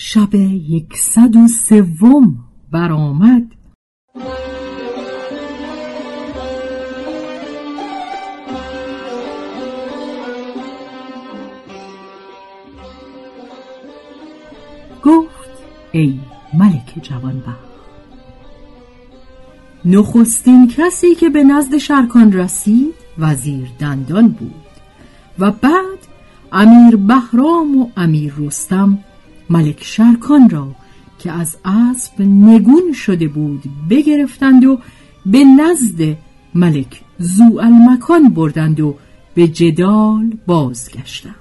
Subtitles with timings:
[0.00, 2.38] شب یکصد و سوم
[2.72, 3.42] برآمد.
[15.02, 15.50] گفت
[15.92, 16.20] ای
[16.54, 17.58] ملک جوانبخت
[19.84, 24.64] نخستین کسی که به نزد شرکان رسید وزیر دندان بود
[25.38, 25.98] و بعد
[26.52, 28.98] امیر بهرام و امیر رستم
[29.50, 30.74] ملک شرکان را
[31.18, 34.78] که از اسب نگون شده بود بگرفتند و
[35.26, 36.16] به نزد
[36.54, 38.94] ملک زو المکان بردند و
[39.34, 41.34] به جدال بازگشتند.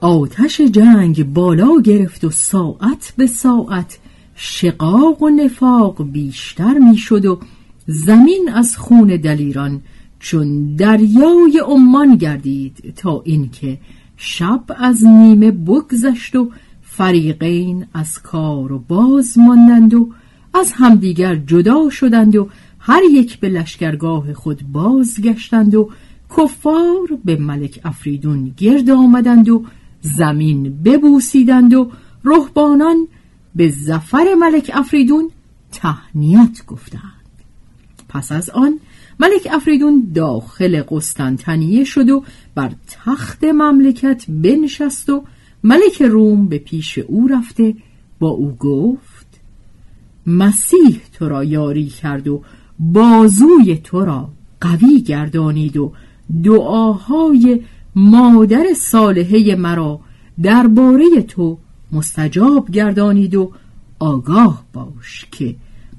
[0.00, 3.98] آتش جنگ بالا گرفت و ساعت به ساعت
[4.34, 7.40] شقاق و نفاق بیشتر می‌شد و
[7.86, 9.80] زمین از خون دلیران
[10.18, 13.78] چون دریای عمان گردید تا اینکه
[14.16, 16.50] شب از نیمه بگذشت و
[16.96, 20.12] فریقین از کار و باز ماندند و
[20.54, 25.90] از همدیگر جدا شدند و هر یک به لشکرگاه خود بازگشتند و
[26.36, 29.64] کفار به ملک افریدون گرد آمدند و
[30.00, 31.90] زمین ببوسیدند و
[32.24, 33.08] رهبانان
[33.54, 35.30] به زفر ملک افریدون
[35.72, 37.24] تهنیت گفتند.
[38.08, 38.80] پس از آن
[39.20, 45.24] ملک افریدون داخل قسطنطنیه شد و بر تخت مملکت بنشست و
[45.64, 47.74] ملک روم به پیش او رفته
[48.18, 49.40] با او گفت
[50.26, 52.42] مسیح تو را یاری کرد و
[52.78, 54.28] بازوی تو را
[54.60, 55.92] قوی گردانید و
[56.44, 57.60] دعاهای
[57.96, 60.00] مادر صالحه مرا
[60.42, 61.58] درباره تو
[61.92, 63.52] مستجاب گردانید و
[63.98, 65.56] آگاه باش که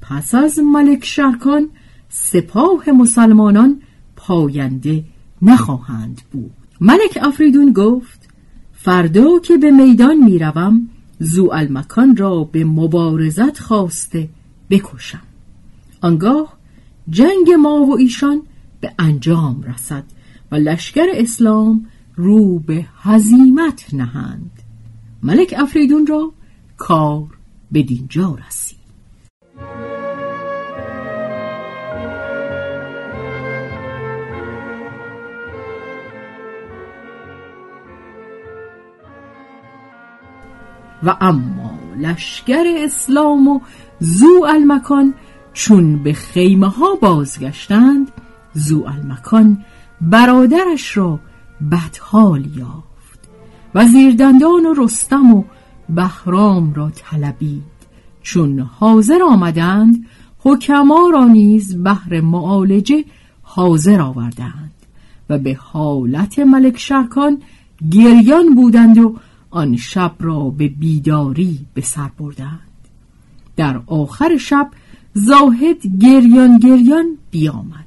[0.00, 1.68] پس از ملک شرکان
[2.08, 3.82] سپاه مسلمانان
[4.16, 5.04] پاینده
[5.42, 6.50] نخواهند بود.
[6.80, 8.27] ملک افریدون گفت
[8.80, 14.28] فردا که به میدان می‌روم زو المکان را به مبارزت خواسته
[14.70, 15.22] بکشم.
[16.00, 16.58] آنگاه
[17.10, 18.42] جنگ ما و ایشان
[18.80, 20.04] به انجام رسد
[20.50, 24.50] و لشکر اسلام رو به هزیمت نهند.
[25.22, 26.32] ملک افریدون را
[26.76, 27.26] کار
[27.72, 28.78] به دینجا رسید.
[41.02, 43.60] و اما لشکر اسلام و
[44.00, 45.14] زو المکان
[45.52, 48.12] چون به خیمه ها بازگشتند
[48.52, 49.64] زو المکان
[50.00, 51.20] برادرش را
[51.70, 53.28] بدحال یافت.
[53.74, 55.44] وزیردندان و رستم و
[55.88, 57.62] بهرام را طلبید.
[58.22, 60.06] چون حاضر آمدند
[60.38, 63.04] حکما را نیز بهر معالجه
[63.42, 64.72] حاضر آوردند.
[65.30, 67.42] و به حالت ملک شرکان
[67.90, 69.16] گریان بودند و
[69.50, 72.60] آن شب را به بیداری به سر بردند.
[73.56, 74.70] در آخر شب
[75.14, 77.86] زاهد گریان گریان بیامد.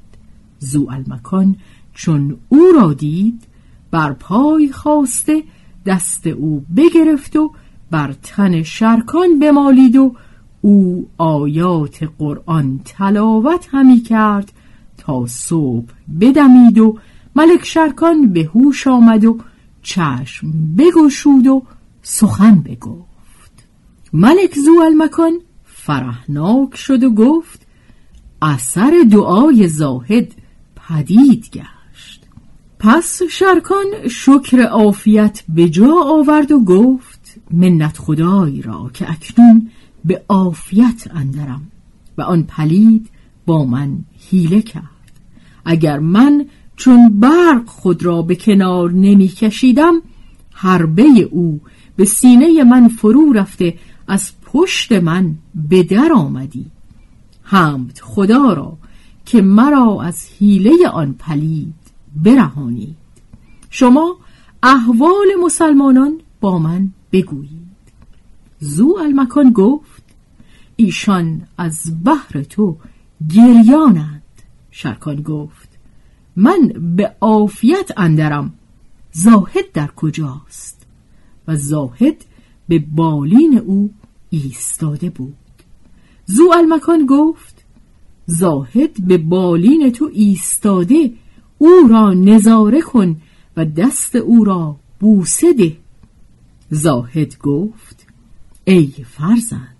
[0.59, 1.55] زو المکان
[1.93, 3.43] چون او را دید
[3.91, 5.43] بر پای خواسته
[5.85, 7.51] دست او بگرفت و
[7.91, 10.15] بر تن شرکان بمالید و
[10.61, 14.51] او آیات قرآن تلاوت همی کرد
[14.97, 16.97] تا صبح بدمید و
[17.35, 19.37] ملک شرکان به هوش آمد و
[19.81, 21.63] چشم بگشود و
[22.01, 23.51] سخن بگفت.
[24.13, 27.61] ملک زوالمکان فرحناک شد و گفت
[28.41, 30.31] اثر دعای زاهد
[30.75, 32.25] پدید گشت.
[32.79, 39.69] پس شرکان شکر عافیت به جا آورد و گفت منت خدای را که اکنون
[40.05, 41.71] به عافیت اندرم.
[42.17, 43.09] و آن پلید
[43.45, 43.97] با من
[44.29, 44.83] حیله کرد.
[45.65, 46.45] اگر من
[46.81, 50.01] چون برق خود را به کنار نمی کشیدم
[50.53, 51.61] حربه او
[51.95, 55.35] به سینه من فرو رفته از پشت من
[55.69, 56.65] به در آمدی.
[57.43, 58.77] حمد خدا را
[59.25, 61.73] که مرا از حیله آن پلید
[62.23, 62.95] برهانید.
[63.69, 64.17] شما
[64.63, 67.71] احوال مسلمانان با من بگویید.
[68.59, 70.03] زو المکان گفت
[70.75, 72.77] ایشان از بحر تو
[73.29, 74.23] گریانند
[74.71, 75.70] شرکان گفت.
[76.35, 78.53] من به عافیت اندرم.
[79.11, 80.85] زاهد در کجاست؟
[81.47, 82.25] و زاهد
[82.67, 83.93] به بالین او
[84.29, 85.35] ایستاده بود.
[86.25, 87.65] زو المکان گفت
[88.25, 91.13] زاهد به بالین تو ایستاده
[91.57, 93.21] او را نظاره کن
[93.57, 95.77] و دست او را بوسه ده.
[96.69, 98.07] زاهد گفت
[98.65, 99.77] ای فرزند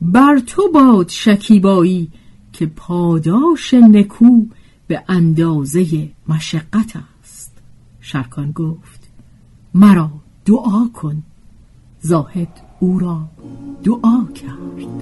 [0.00, 2.10] بر تو باد شکیبایی
[2.52, 4.44] که پاداش نکو
[4.88, 7.52] به اندازه مشقت است.
[8.00, 9.10] شرکان گفت
[9.74, 10.10] مرا
[10.44, 11.22] دعا کن.
[12.00, 13.28] زاهد او را
[13.84, 14.97] دعا کرد.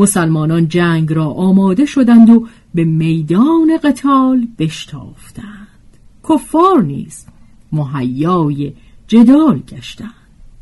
[0.00, 5.66] مسلمانان جنگ را آماده شدند و به میدان قتال بشتافتند.
[6.28, 7.26] کفار نیز
[7.72, 8.72] مهیای
[9.08, 10.10] جدال گشتند.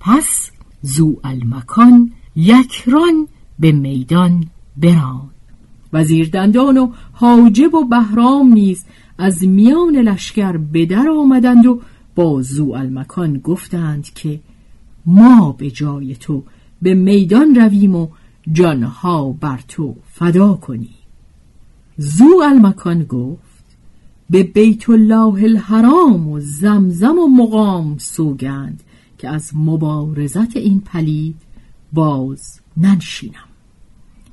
[0.00, 0.50] پس
[0.82, 4.46] زو المکان یکران به میدان
[4.76, 5.30] براند
[5.92, 8.84] وزیر دندان و حاجب و بهرام نیز
[9.18, 10.88] از میان لشکر به
[11.18, 11.80] آمدند و
[12.14, 14.40] با زو المکان گفتند که
[15.06, 16.42] ما به جای تو
[16.82, 18.08] به میدان رویم و
[18.52, 20.94] جانها بر تو فدا کنیم
[21.96, 23.64] زو المکان گفت
[24.30, 28.82] به بیت الله الحرام و زمزم و مقام سوگند
[29.18, 31.36] که از مبارزت این پلید
[31.92, 33.48] باز ننشینم.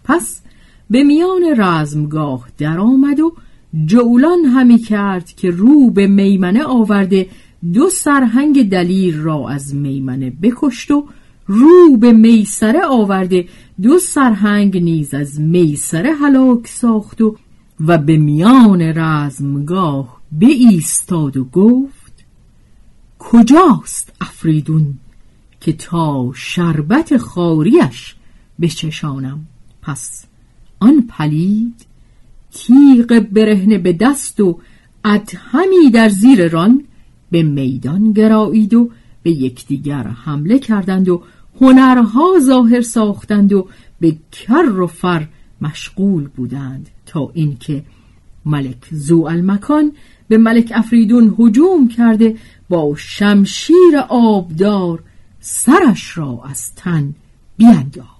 [0.03, 0.41] پس
[0.89, 3.33] به میان رزمگاه درآمد و
[3.85, 7.29] جولان همی کرد که رو به میمنه آورده
[7.73, 11.05] دو سرهنگ دلیر را از میمنه بکشت و
[11.47, 13.47] رو به میسره آورده.
[13.81, 17.37] دو سرهنگ نیز از میسره هلاک ساخت و
[17.79, 22.25] و به میان رزمگاه به ایستاد و گفت
[23.19, 24.93] کجاست افریدون
[25.61, 28.15] که تا شربت خاریش
[28.61, 29.47] بچشانم؟
[29.81, 30.25] پس
[30.79, 31.85] آن پلید
[32.51, 34.59] تیغ برهنه به دست و
[35.05, 36.83] ادهمی در زیر ران
[37.31, 38.89] به میدان گرایید و
[39.23, 41.23] به یکدیگر حمله کردند و
[41.61, 43.67] هنرها ظاهر ساختند و
[43.99, 45.27] به کر و فر
[45.61, 47.83] مشغول بودند تا اینکه
[48.45, 49.91] ملک زو المکان
[50.27, 52.35] به ملک افریدون هجوم کرده
[52.69, 55.03] با شمشیر آبدار
[55.39, 57.15] سرش را از تن
[57.57, 58.15] بینداخت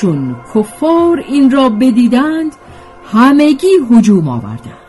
[0.00, 2.52] چون کفار این را بدیدند
[3.12, 4.86] همگی هجوم آوردند.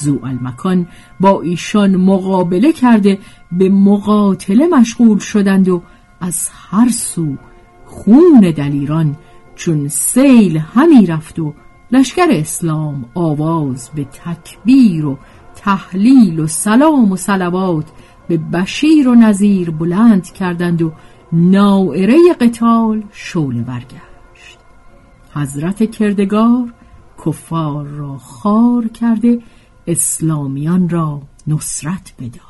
[0.00, 0.86] زو المکان
[1.20, 3.18] با ایشان مقابله کرده
[3.52, 5.82] به مقاتله مشغول شدند و
[6.20, 7.36] از هر سو
[7.86, 9.16] خون دلیران
[9.56, 11.54] چون سیل همی رفت و
[11.92, 15.18] لشکر اسلام آواز به تکبیر و
[15.54, 17.86] تحلیل و سلام و سلوات
[18.28, 20.92] به بشیر و نظیر بلند کردند و
[21.32, 24.07] نائره قتال شول برگرد
[25.38, 26.74] حضرت کردگار
[27.26, 29.38] کفار را خار کرده
[29.86, 32.48] اسلامیان را نصرت بدا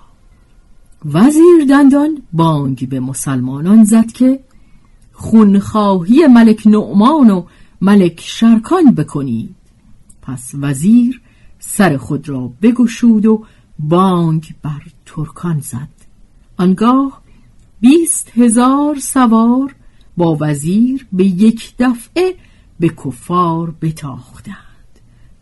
[1.05, 4.41] وزیر دندان بانگ به مسلمانان زد که
[5.13, 7.45] خونخواهی ملک نعمان و
[7.81, 9.55] ملک شرکان بکنید.
[10.23, 11.21] پس وزیر
[11.59, 13.45] سر خود را بگشود و
[13.79, 15.89] بانگ بر ترکان زد.
[16.57, 17.23] آنگاه
[17.81, 19.75] بیست هزار سوار
[20.17, 22.35] با وزیر به یک دفعه
[22.81, 24.55] به کفار بتاختند.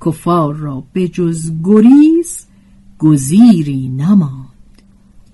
[0.06, 2.46] کفار را به جز گریز
[2.98, 4.46] گزیری نماند.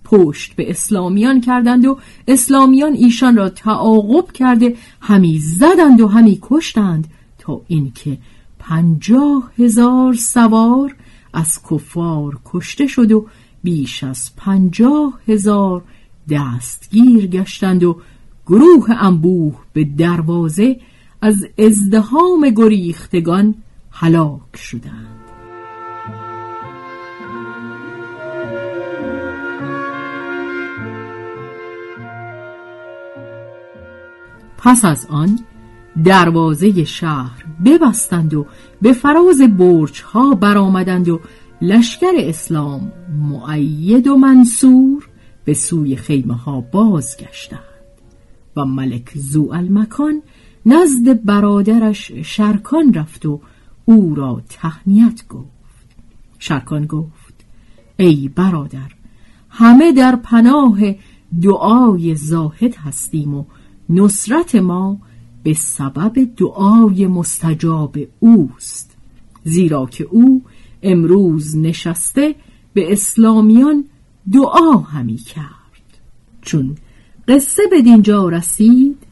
[0.05, 7.07] پشت به اسلامیان کردند و اسلامیان ایشان را تعاقب کرده همی زدند و همی کشتند
[7.39, 8.19] تا اینکه
[8.59, 10.97] پنجاه هزار سوار
[11.33, 13.27] از کفار کشته شد و
[13.63, 15.83] بیش از پنجاه هزار
[16.31, 18.01] دستگیر گشتند و
[18.47, 20.81] گروه انبوه به دروازه
[21.25, 23.55] از ازدهام گریختگان
[23.91, 25.19] هلاک شدند.
[34.59, 35.39] پس از آن
[36.05, 38.47] دروازه شهر ببستند و
[38.83, 41.21] به فراز برج ها برآمدند و
[41.61, 45.09] لشکر اسلام معید و منصور
[45.45, 47.59] به سوی خیمه ها بازگشتند
[48.57, 50.23] و ملک زو المکان
[50.67, 53.41] نزد برادرش شرکان رفت و
[53.85, 55.87] او را تهنیت گفت.
[56.39, 57.35] شرکان گفت
[57.97, 58.93] ای برادر
[59.49, 60.81] همه در پناه
[61.43, 63.45] دعای زاهد هستیم و
[63.89, 64.99] نصرت ما
[65.43, 68.97] به سبب دعای مستجاب اوست.
[69.45, 70.43] زیرا که او
[70.83, 72.35] امروز نشسته
[72.73, 73.85] به اسلامیان
[74.33, 75.99] دعا همی کرد.
[76.43, 76.77] چون
[77.29, 79.12] قصه به دینجا رسید